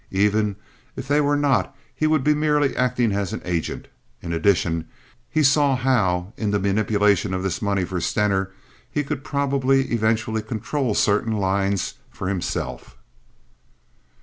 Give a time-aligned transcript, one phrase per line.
[0.09, 0.55] Even
[0.95, 3.87] if they were not he would be merely acting as an agent.
[4.23, 4.87] In addition,
[5.29, 8.49] he saw how in the manipulation of this money for Stener
[8.89, 12.97] he could probably eventually control certain lines for himself.